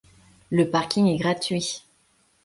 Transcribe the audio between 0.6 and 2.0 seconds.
parking est gratuit.